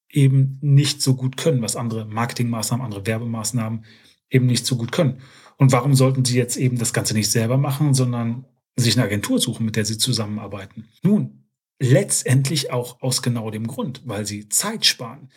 eben 0.08 0.58
nicht 0.62 1.02
so 1.02 1.16
gut 1.16 1.36
können, 1.36 1.62
was 1.62 1.74
andere 1.76 2.06
Marketingmaßnahmen, 2.06 2.84
andere 2.84 3.06
Werbemaßnahmen 3.06 3.84
eben 4.30 4.46
nicht 4.46 4.64
so 4.64 4.76
gut 4.76 4.92
können. 4.92 5.20
Und 5.58 5.72
warum 5.72 5.94
sollten 5.94 6.24
sie 6.24 6.36
jetzt 6.36 6.56
eben 6.56 6.78
das 6.78 6.92
Ganze 6.92 7.14
nicht 7.14 7.30
selber 7.30 7.58
machen, 7.58 7.92
sondern 7.92 8.46
sich 8.76 8.96
eine 8.96 9.06
Agentur 9.06 9.40
suchen, 9.40 9.66
mit 9.66 9.74
der 9.74 9.84
sie 9.84 9.98
zusammenarbeiten? 9.98 10.88
Nun, 11.02 11.44
letztendlich 11.80 12.70
auch 12.70 13.00
aus 13.02 13.20
genau 13.20 13.50
dem 13.50 13.66
Grund, 13.66 14.02
weil 14.04 14.26
sie 14.26 14.48
Zeit 14.48 14.86
sparen, 14.86 15.30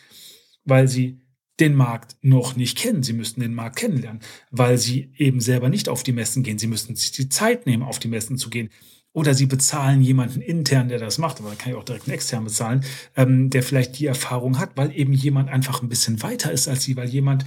weil 0.64 0.86
sie 0.86 1.20
den 1.58 1.74
Markt 1.74 2.16
noch 2.22 2.56
nicht 2.56 2.78
kennen. 2.78 3.02
Sie 3.02 3.12
müssten 3.12 3.40
den 3.40 3.54
Markt 3.54 3.76
kennenlernen, 3.76 4.22
weil 4.50 4.78
sie 4.78 5.12
eben 5.16 5.40
selber 5.40 5.68
nicht 5.68 5.88
auf 5.88 6.02
die 6.02 6.12
Messen 6.12 6.42
gehen. 6.42 6.58
Sie 6.58 6.66
müssten 6.66 6.96
sich 6.96 7.12
die 7.12 7.28
Zeit 7.28 7.66
nehmen, 7.66 7.82
auf 7.82 7.98
die 7.98 8.08
Messen 8.08 8.38
zu 8.38 8.48
gehen. 8.50 8.70
Oder 9.12 9.34
sie 9.34 9.46
bezahlen 9.46 10.02
jemanden 10.02 10.40
intern, 10.40 10.88
der 10.88 11.00
das 11.00 11.18
macht, 11.18 11.40
aber 11.40 11.50
da 11.50 11.56
kann 11.56 11.72
ich 11.72 11.78
auch 11.78 11.84
direkt 11.84 12.06
einen 12.06 12.14
extern 12.14 12.44
bezahlen, 12.44 12.84
ähm, 13.16 13.50
der 13.50 13.64
vielleicht 13.64 13.98
die 13.98 14.06
Erfahrung 14.06 14.58
hat, 14.60 14.76
weil 14.76 14.96
eben 14.96 15.12
jemand 15.12 15.48
einfach 15.48 15.82
ein 15.82 15.88
bisschen 15.88 16.22
weiter 16.22 16.52
ist 16.52 16.68
als 16.68 16.84
sie, 16.84 16.96
weil 16.96 17.08
jemand 17.08 17.44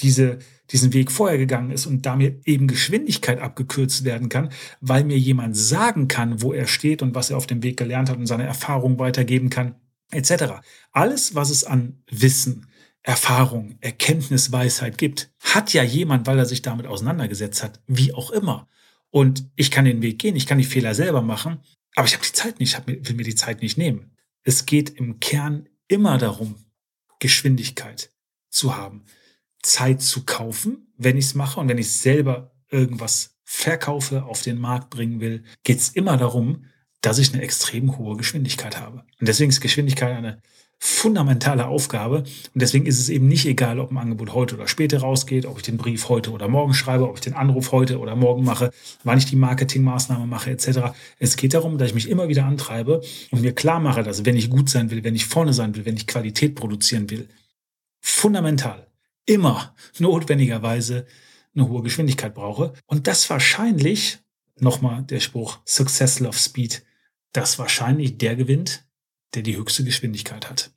diese, 0.00 0.38
diesen 0.70 0.94
Weg 0.94 1.12
vorher 1.12 1.36
gegangen 1.36 1.70
ist 1.70 1.84
und 1.84 2.06
damit 2.06 2.46
eben 2.46 2.68
Geschwindigkeit 2.68 3.38
abgekürzt 3.38 4.04
werden 4.04 4.30
kann, 4.30 4.48
weil 4.80 5.04
mir 5.04 5.18
jemand 5.18 5.56
sagen 5.58 6.08
kann, 6.08 6.40
wo 6.40 6.54
er 6.54 6.66
steht 6.66 7.02
und 7.02 7.14
was 7.14 7.28
er 7.28 7.36
auf 7.36 7.46
dem 7.46 7.62
Weg 7.62 7.76
gelernt 7.76 8.08
hat 8.08 8.16
und 8.16 8.26
seine 8.26 8.44
Erfahrung 8.44 8.98
weitergeben 8.98 9.50
kann, 9.50 9.74
etc. 10.10 10.54
Alles, 10.90 11.34
was 11.34 11.50
es 11.50 11.64
an 11.64 12.02
Wissen, 12.10 12.66
Erfahrung, 13.04 13.76
Erkenntnis, 13.82 14.50
Weisheit 14.50 14.96
gibt, 14.96 15.30
hat 15.38 15.74
ja 15.74 15.82
jemand, 15.82 16.26
weil 16.26 16.38
er 16.38 16.46
sich 16.46 16.62
damit 16.62 16.86
auseinandergesetzt 16.86 17.62
hat, 17.62 17.80
wie 17.86 18.14
auch 18.14 18.30
immer. 18.30 18.66
Und 19.10 19.48
ich 19.56 19.70
kann 19.70 19.84
den 19.84 20.02
Weg 20.02 20.18
gehen, 20.18 20.36
ich 20.36 20.46
kann 20.46 20.58
die 20.58 20.64
Fehler 20.64 20.94
selber 20.94 21.20
machen, 21.20 21.60
aber 21.94 22.06
ich 22.06 22.14
habe 22.14 22.24
die 22.24 22.32
Zeit 22.32 22.58
nicht, 22.58 22.80
ich 22.86 23.08
will 23.08 23.14
mir 23.14 23.24
die 23.24 23.34
Zeit 23.34 23.60
nicht 23.60 23.76
nehmen. 23.76 24.16
Es 24.42 24.64
geht 24.64 24.90
im 24.90 25.20
Kern 25.20 25.68
immer 25.86 26.16
darum, 26.16 26.56
Geschwindigkeit 27.20 28.10
zu 28.50 28.74
haben, 28.74 29.04
Zeit 29.62 30.00
zu 30.00 30.24
kaufen, 30.24 30.92
wenn 30.96 31.18
ich 31.18 31.26
es 31.26 31.34
mache 31.34 31.60
und 31.60 31.68
wenn 31.68 31.78
ich 31.78 31.92
selber 31.92 32.54
irgendwas 32.70 33.36
verkaufe, 33.44 34.24
auf 34.24 34.40
den 34.40 34.58
Markt 34.58 34.88
bringen 34.88 35.20
will, 35.20 35.44
geht 35.62 35.78
es 35.78 35.90
immer 35.90 36.16
darum, 36.16 36.64
dass 37.02 37.18
ich 37.18 37.34
eine 37.34 37.42
extrem 37.42 37.98
hohe 37.98 38.16
Geschwindigkeit 38.16 38.80
habe. 38.80 39.04
Und 39.20 39.28
deswegen 39.28 39.50
ist 39.50 39.60
Geschwindigkeit 39.60 40.16
eine 40.16 40.40
fundamentale 40.86 41.66
Aufgabe. 41.66 42.18
Und 42.18 42.26
deswegen 42.54 42.84
ist 42.84 43.00
es 43.00 43.08
eben 43.08 43.26
nicht 43.26 43.46
egal, 43.46 43.80
ob 43.80 43.90
ein 43.90 43.96
Angebot 43.96 44.34
heute 44.34 44.54
oder 44.54 44.68
später 44.68 44.98
rausgeht, 44.98 45.46
ob 45.46 45.56
ich 45.56 45.62
den 45.62 45.78
Brief 45.78 46.10
heute 46.10 46.30
oder 46.30 46.46
morgen 46.46 46.74
schreibe, 46.74 47.08
ob 47.08 47.14
ich 47.14 47.22
den 47.22 47.32
Anruf 47.32 47.72
heute 47.72 47.98
oder 47.98 48.14
morgen 48.16 48.44
mache, 48.44 48.70
wann 49.02 49.16
ich 49.16 49.24
die 49.24 49.36
Marketingmaßnahme 49.36 50.26
mache, 50.26 50.50
etc. 50.50 50.92
Es 51.18 51.36
geht 51.36 51.54
darum, 51.54 51.78
dass 51.78 51.88
ich 51.88 51.94
mich 51.94 52.10
immer 52.10 52.28
wieder 52.28 52.44
antreibe 52.44 53.00
und 53.30 53.40
mir 53.40 53.54
klar 53.54 53.80
mache, 53.80 54.02
dass 54.02 54.26
wenn 54.26 54.36
ich 54.36 54.50
gut 54.50 54.68
sein 54.68 54.90
will, 54.90 55.02
wenn 55.04 55.14
ich 55.14 55.24
vorne 55.24 55.54
sein 55.54 55.74
will, 55.74 55.86
wenn 55.86 55.96
ich 55.96 56.06
Qualität 56.06 56.54
produzieren 56.54 57.08
will, 57.08 57.30
fundamental 58.02 58.86
immer 59.24 59.74
notwendigerweise 59.98 61.06
eine 61.54 61.66
hohe 61.66 61.82
Geschwindigkeit 61.82 62.34
brauche. 62.34 62.74
Und 62.84 63.06
das 63.06 63.30
wahrscheinlich, 63.30 64.18
nochmal 64.60 65.04
der 65.04 65.20
Spruch, 65.20 65.60
Success 65.64 66.20
Love 66.20 66.36
Speed, 66.36 66.84
das 67.32 67.58
wahrscheinlich 67.58 68.18
der 68.18 68.36
gewinnt, 68.36 68.84
der 69.32 69.42
die 69.42 69.56
höchste 69.56 69.82
Geschwindigkeit 69.82 70.50
hat. 70.50 70.73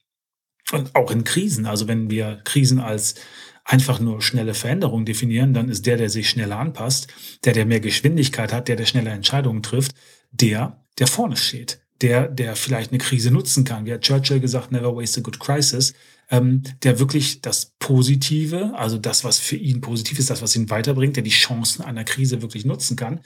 Und 0.71 0.95
auch 0.95 1.11
in 1.11 1.23
Krisen, 1.23 1.65
also 1.65 1.87
wenn 1.87 2.09
wir 2.09 2.41
Krisen 2.43 2.79
als 2.79 3.15
einfach 3.63 3.99
nur 3.99 4.21
schnelle 4.21 4.53
Veränderung 4.53 5.05
definieren, 5.05 5.53
dann 5.53 5.69
ist 5.69 5.85
der, 5.85 5.97
der 5.97 6.09
sich 6.09 6.29
schneller 6.29 6.57
anpasst, 6.57 7.07
der, 7.43 7.53
der 7.53 7.65
mehr 7.65 7.79
Geschwindigkeit 7.79 8.53
hat, 8.53 8.67
der, 8.67 8.75
der 8.77 8.85
schneller 8.85 9.11
Entscheidungen 9.11 9.61
trifft, 9.61 9.93
der, 10.31 10.83
der 10.99 11.07
vorne 11.07 11.35
steht, 11.35 11.79
der, 12.01 12.27
der 12.27 12.55
vielleicht 12.55 12.91
eine 12.91 12.99
Krise 12.99 13.31
nutzen 13.31 13.65
kann. 13.65 13.85
Wie 13.85 13.93
hat 13.93 14.01
Churchill 14.01 14.39
gesagt, 14.39 14.71
never 14.71 14.95
waste 14.95 15.19
a 15.19 15.23
good 15.23 15.39
crisis, 15.39 15.93
ähm, 16.29 16.63
der 16.83 16.99
wirklich 16.99 17.41
das 17.41 17.73
Positive, 17.79 18.73
also 18.75 18.97
das, 18.97 19.23
was 19.23 19.39
für 19.39 19.57
ihn 19.57 19.81
positiv 19.81 20.19
ist, 20.19 20.29
das, 20.29 20.41
was 20.41 20.55
ihn 20.55 20.69
weiterbringt, 20.69 21.15
der 21.15 21.23
die 21.23 21.29
Chancen 21.29 21.83
einer 21.83 22.03
Krise 22.03 22.41
wirklich 22.41 22.65
nutzen 22.65 22.95
kann. 22.95 23.21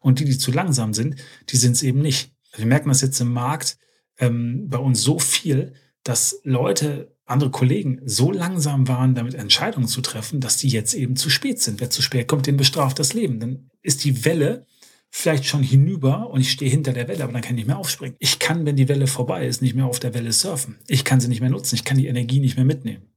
Und 0.00 0.20
die, 0.20 0.24
die 0.24 0.38
zu 0.38 0.52
langsam 0.52 0.94
sind, 0.94 1.16
die 1.50 1.56
sind 1.56 1.72
es 1.72 1.82
eben 1.82 2.00
nicht. 2.00 2.32
Wir 2.56 2.66
merken 2.66 2.88
das 2.88 3.02
jetzt 3.02 3.20
im 3.20 3.32
Markt, 3.32 3.78
ähm, 4.18 4.68
bei 4.68 4.78
uns 4.78 5.02
so 5.02 5.18
viel, 5.18 5.74
dass 6.04 6.40
Leute, 6.44 7.16
andere 7.24 7.50
Kollegen 7.50 8.00
so 8.04 8.32
langsam 8.32 8.88
waren, 8.88 9.14
damit 9.14 9.34
Entscheidungen 9.34 9.86
zu 9.86 10.00
treffen, 10.00 10.40
dass 10.40 10.56
die 10.56 10.68
jetzt 10.68 10.94
eben 10.94 11.16
zu 11.16 11.30
spät 11.30 11.60
sind. 11.60 11.80
Wer 11.80 11.90
zu 11.90 12.02
spät 12.02 12.28
kommt, 12.28 12.46
den 12.46 12.56
bestraft 12.56 12.98
das 12.98 13.14
Leben. 13.14 13.40
Dann 13.40 13.70
ist 13.82 14.04
die 14.04 14.24
Welle 14.24 14.66
vielleicht 15.10 15.44
schon 15.44 15.62
hinüber 15.62 16.30
und 16.30 16.40
ich 16.40 16.50
stehe 16.50 16.70
hinter 16.70 16.92
der 16.92 17.06
Welle, 17.06 17.22
aber 17.22 17.32
dann 17.32 17.42
kann 17.42 17.52
ich 17.52 17.60
nicht 17.60 17.66
mehr 17.66 17.78
aufspringen. 17.78 18.16
Ich 18.18 18.38
kann, 18.38 18.66
wenn 18.66 18.76
die 18.76 18.88
Welle 18.88 19.06
vorbei 19.06 19.46
ist, 19.46 19.62
nicht 19.62 19.74
mehr 19.74 19.86
auf 19.86 20.00
der 20.00 20.14
Welle 20.14 20.32
surfen. 20.32 20.78
Ich 20.88 21.04
kann 21.04 21.20
sie 21.20 21.28
nicht 21.28 21.40
mehr 21.40 21.50
nutzen. 21.50 21.74
Ich 21.74 21.84
kann 21.84 21.98
die 21.98 22.06
Energie 22.06 22.40
nicht 22.40 22.56
mehr 22.56 22.64
mitnehmen. 22.64 23.12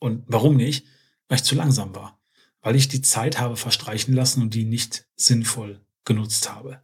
Und 0.00 0.24
warum 0.26 0.56
nicht? 0.56 0.86
Weil 1.28 1.36
ich 1.36 1.44
zu 1.44 1.54
langsam 1.54 1.94
war. 1.94 2.20
Weil 2.60 2.76
ich 2.76 2.88
die 2.88 3.02
Zeit 3.02 3.40
habe 3.40 3.56
verstreichen 3.56 4.14
lassen 4.14 4.42
und 4.42 4.54
die 4.54 4.64
nicht 4.64 5.06
sinnvoll 5.16 5.80
genutzt 6.04 6.50
habe. 6.50 6.80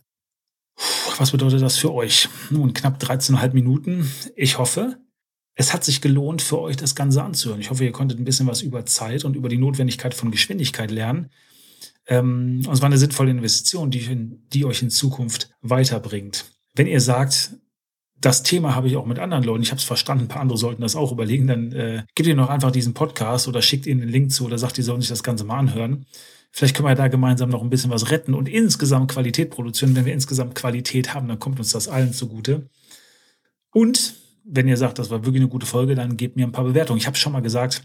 Was 1.19 1.33
bedeutet 1.33 1.63
das 1.63 1.77
für 1.77 1.93
euch? 1.93 2.29
Nun, 2.51 2.73
knapp 2.73 3.03
13,5 3.03 3.53
Minuten. 3.53 4.11
Ich 4.37 4.59
hoffe, 4.59 4.99
es 5.61 5.75
hat 5.75 5.85
sich 5.85 6.01
gelohnt 6.01 6.41
für 6.41 6.59
euch, 6.59 6.77
das 6.77 6.95
Ganze 6.95 7.23
anzuhören. 7.23 7.61
Ich 7.61 7.69
hoffe, 7.69 7.85
ihr 7.85 7.93
konntet 7.93 8.19
ein 8.19 8.25
bisschen 8.25 8.47
was 8.47 8.63
über 8.63 8.87
Zeit 8.87 9.27
und 9.27 9.37
über 9.37 9.51
die 9.51 9.59
Notwendigkeit 9.59 10.15
von 10.15 10.31
Geschwindigkeit 10.31 10.91
lernen. 10.91 11.29
Ähm, 12.07 12.63
und 12.67 12.73
es 12.73 12.81
war 12.81 12.87
eine 12.87 12.97
sinnvolle 12.97 13.31
Investition, 13.31 13.91
die, 13.91 14.39
die 14.55 14.65
euch 14.65 14.81
in 14.81 14.89
Zukunft 14.89 15.51
weiterbringt. 15.61 16.47
Wenn 16.75 16.87
ihr 16.87 17.03
sagt, 17.03 17.57
das 18.19 18.43
Thema 18.43 18.75
habe 18.75 18.89
ich 18.89 18.97
auch 18.97 19.05
mit 19.05 19.19
anderen 19.19 19.45
Leuten, 19.45 19.63
ich 19.63 19.71
habe 19.71 19.79
es 19.79 19.85
verstanden, 19.85 20.25
ein 20.25 20.29
paar 20.29 20.41
andere 20.41 20.57
sollten 20.57 20.81
das 20.81 20.97
auch 20.97 21.13
überlegen, 21.13 21.47
dann 21.47 21.73
äh, 21.73 22.05
gebt 22.15 22.27
ihr 22.27 22.35
noch 22.35 22.49
einfach 22.49 22.71
diesen 22.71 22.95
Podcast 22.95 23.47
oder 23.47 23.61
schickt 23.61 23.87
ihnen 23.87 24.01
den 24.01 24.09
Link 24.09 24.33
zu 24.33 24.47
oder 24.47 24.57
sagt, 24.57 24.79
die 24.79 24.83
sollen 24.83 25.03
sich 25.03 25.11
das 25.11 25.23
Ganze 25.23 25.45
mal 25.45 25.59
anhören. 25.59 26.07
Vielleicht 26.53 26.75
können 26.75 26.89
wir 26.89 26.95
da 26.95 27.09
gemeinsam 27.09 27.51
noch 27.51 27.63
ein 27.63 27.69
bisschen 27.69 27.91
was 27.91 28.11
retten 28.11 28.33
und 28.33 28.49
insgesamt 28.49 29.11
Qualität 29.11 29.51
produzieren. 29.51 29.95
Wenn 29.95 30.07
wir 30.07 30.15
insgesamt 30.15 30.55
Qualität 30.55 31.13
haben, 31.13 31.29
dann 31.29 31.39
kommt 31.39 31.59
uns 31.59 31.69
das 31.73 31.87
allen 31.87 32.15
zugute. 32.15 32.71
Und 33.73 34.15
wenn 34.45 34.69
ihr 34.69 34.77
sagt, 34.77 34.99
das 34.99 35.11
war 35.11 35.25
wirklich 35.25 35.43
eine 35.43 35.51
gute 35.51 35.67
Folge, 35.67 35.95
dann 35.95 36.17
gebt 36.17 36.37
mir 36.37 36.47
ein 36.47 36.53
paar 36.53 36.65
Bewertungen. 36.65 36.99
Ich 36.99 37.07
habe 37.07 37.17
schon 37.17 37.33
mal 37.33 37.41
gesagt, 37.41 37.83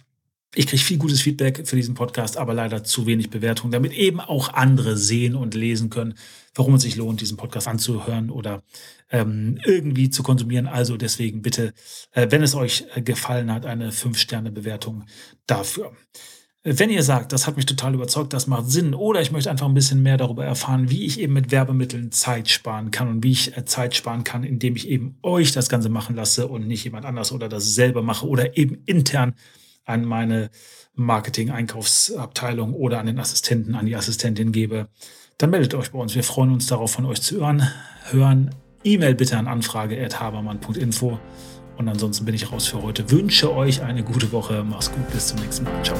ich 0.53 0.67
kriege 0.67 0.81
viel 0.81 0.97
gutes 0.97 1.21
Feedback 1.21 1.67
für 1.67 1.75
diesen 1.75 1.95
Podcast, 1.95 2.37
aber 2.37 2.53
leider 2.53 2.83
zu 2.83 3.05
wenig 3.05 3.29
Bewertungen, 3.29 3.71
damit 3.71 3.91
eben 3.93 4.21
auch 4.21 4.53
andere 4.53 4.95
sehen 4.95 5.35
und 5.35 5.53
lesen 5.53 5.89
können, 5.89 6.13
warum 6.53 6.75
es 6.75 6.83
sich 6.83 6.95
lohnt, 6.95 7.19
diesen 7.19 7.37
Podcast 7.37 7.67
anzuhören 7.67 8.29
oder 8.29 8.63
ähm, 9.09 9.59
irgendwie 9.65 10.09
zu 10.09 10.23
konsumieren. 10.23 10.67
Also 10.67 10.95
deswegen 10.97 11.41
bitte, 11.41 11.73
äh, 12.11 12.27
wenn 12.29 12.41
es 12.41 12.55
euch 12.55 12.85
gefallen 13.03 13.51
hat, 13.51 13.65
eine 13.65 13.91
5-Sterne-Bewertung 13.91 15.03
dafür. 15.45 15.91
Wenn 16.67 16.89
ihr 16.89 17.03
sagt, 17.03 17.31
das 17.31 17.45
hat 17.45 17.57
mich 17.57 17.67
total 17.67 17.93
überzeugt, 17.93 18.33
das 18.33 18.47
macht 18.47 18.71
Sinn, 18.71 18.95
oder 18.95 19.21
ich 19.21 19.31
möchte 19.31 19.51
einfach 19.51 19.67
ein 19.67 19.75
bisschen 19.75 20.01
mehr 20.01 20.17
darüber 20.17 20.43
erfahren, 20.43 20.89
wie 20.89 21.05
ich 21.05 21.19
eben 21.19 21.33
mit 21.33 21.51
Werbemitteln 21.51 22.11
Zeit 22.11 22.49
sparen 22.49 22.89
kann 22.89 23.07
und 23.07 23.23
wie 23.23 23.33
ich 23.33 23.55
äh, 23.55 23.65
Zeit 23.65 23.93
sparen 23.93 24.23
kann, 24.23 24.43
indem 24.43 24.75
ich 24.75 24.89
eben 24.89 25.15
euch 25.21 25.51
das 25.51 25.69
Ganze 25.69 25.89
machen 25.89 26.15
lasse 26.15 26.47
und 26.47 26.65
nicht 26.67 26.83
jemand 26.83 27.05
anders 27.05 27.31
oder 27.31 27.49
das 27.49 27.75
selber 27.75 28.01
mache 28.01 28.27
oder 28.27 28.57
eben 28.57 28.81
intern 28.87 29.35
an 29.85 30.05
meine 30.05 30.49
Marketing-Einkaufsabteilung 30.95 32.73
oder 32.73 32.99
an 32.99 33.05
den 33.05 33.19
Assistenten, 33.19 33.75
an 33.75 33.85
die 33.85 33.95
Assistentin 33.95 34.51
gebe, 34.51 34.87
dann 35.37 35.51
meldet 35.51 35.75
euch 35.75 35.91
bei 35.91 35.99
uns. 35.99 36.15
Wir 36.15 36.23
freuen 36.23 36.51
uns 36.51 36.65
darauf, 36.65 36.93
von 36.93 37.05
euch 37.05 37.21
zu 37.21 37.35
hören. 37.35 37.61
Hören 38.09 38.55
E-Mail 38.83 39.13
bitte 39.13 39.37
an 39.37 39.47
anfrage.habermann.info. 39.47 41.19
Und 41.77 41.89
ansonsten 41.89 42.25
bin 42.25 42.35
ich 42.35 42.51
raus 42.51 42.67
für 42.67 42.81
heute. 42.81 43.09
Wünsche 43.11 43.53
euch 43.53 43.81
eine 43.81 44.03
gute 44.03 44.31
Woche. 44.31 44.63
Mach's 44.67 44.91
gut. 44.91 45.09
Bis 45.11 45.27
zum 45.27 45.39
nächsten 45.39 45.65
Mal. 45.65 45.83
Ciao. 45.83 45.97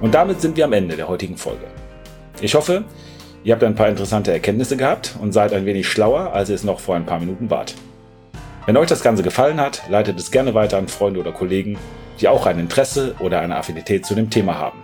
Und 0.00 0.14
damit 0.14 0.40
sind 0.40 0.56
wir 0.56 0.64
am 0.64 0.72
Ende 0.72 0.96
der 0.96 1.08
heutigen 1.08 1.36
Folge. 1.36 1.66
Ich 2.40 2.54
hoffe, 2.54 2.84
ihr 3.44 3.54
habt 3.54 3.64
ein 3.64 3.74
paar 3.74 3.88
interessante 3.88 4.32
Erkenntnisse 4.32 4.76
gehabt 4.76 5.16
und 5.20 5.32
seid 5.32 5.52
ein 5.52 5.66
wenig 5.66 5.88
schlauer, 5.88 6.32
als 6.32 6.48
ihr 6.48 6.54
es 6.54 6.64
noch 6.64 6.80
vor 6.80 6.96
ein 6.96 7.06
paar 7.06 7.20
Minuten 7.20 7.48
wart. 7.48 7.74
Wenn 8.66 8.76
euch 8.76 8.88
das 8.88 9.02
Ganze 9.02 9.22
gefallen 9.22 9.60
hat, 9.60 9.82
leitet 9.88 10.18
es 10.18 10.30
gerne 10.30 10.52
weiter 10.52 10.78
an 10.78 10.88
Freunde 10.88 11.20
oder 11.20 11.32
Kollegen, 11.32 11.78
die 12.20 12.28
auch 12.28 12.46
ein 12.46 12.58
Interesse 12.58 13.14
oder 13.20 13.40
eine 13.40 13.56
Affinität 13.56 14.04
zu 14.04 14.14
dem 14.14 14.28
Thema 14.28 14.58
haben. 14.58 14.82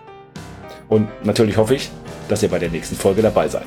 Und 0.89 1.09
natürlich 1.25 1.57
hoffe 1.57 1.75
ich, 1.75 1.91
dass 2.29 2.43
ihr 2.43 2.49
bei 2.49 2.59
der 2.59 2.71
nächsten 2.71 2.97
Folge 2.97 3.23
dabei 3.23 3.49
seid. 3.49 3.67